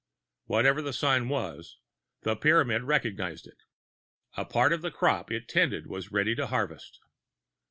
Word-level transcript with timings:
Whatever 0.45 0.81
the 0.81 0.93
sign 0.93 1.29
was, 1.29 1.77
the 2.23 2.35
Pyramid 2.35 2.81
recognized 2.81 3.45
it. 3.45 3.59
A 4.35 4.45
part 4.45 4.73
of 4.73 4.81
the 4.81 4.89
crop 4.89 5.29
it 5.31 5.47
tended 5.47 5.85
was 5.85 6.11
ready 6.11 6.33
to 6.33 6.47
harvest. 6.47 6.99